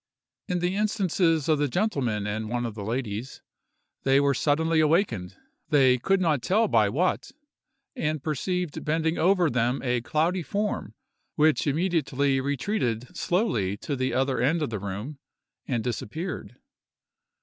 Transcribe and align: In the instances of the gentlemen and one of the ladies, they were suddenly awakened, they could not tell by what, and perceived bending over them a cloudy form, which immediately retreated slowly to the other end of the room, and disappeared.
In 0.47 0.61
the 0.61 0.75
instances 0.75 1.47
of 1.47 1.59
the 1.59 1.67
gentlemen 1.67 2.25
and 2.25 2.49
one 2.49 2.65
of 2.65 2.73
the 2.73 2.83
ladies, 2.83 3.43
they 4.01 4.19
were 4.19 4.33
suddenly 4.33 4.79
awakened, 4.79 5.35
they 5.69 5.99
could 5.99 6.19
not 6.19 6.41
tell 6.41 6.67
by 6.67 6.89
what, 6.89 7.29
and 7.95 8.23
perceived 8.23 8.83
bending 8.83 9.19
over 9.19 9.47
them 9.47 9.79
a 9.83 10.01
cloudy 10.01 10.41
form, 10.41 10.95
which 11.35 11.67
immediately 11.67 12.41
retreated 12.41 13.15
slowly 13.15 13.77
to 13.77 13.95
the 13.95 14.11
other 14.11 14.41
end 14.41 14.63
of 14.63 14.71
the 14.71 14.79
room, 14.79 15.19
and 15.67 15.83
disappeared. 15.83 16.55